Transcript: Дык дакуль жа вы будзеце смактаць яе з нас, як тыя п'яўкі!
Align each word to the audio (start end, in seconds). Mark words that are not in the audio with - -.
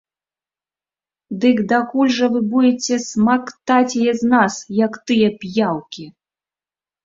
Дык 1.43 1.57
дакуль 1.73 2.09
жа 2.15 2.25
вы 2.37 2.41
будзеце 2.55 2.97
смактаць 3.11 3.93
яе 4.03 4.13
з 4.25 4.33
нас, 4.35 4.53
як 4.85 4.91
тыя 5.07 5.27
п'яўкі! 5.41 6.11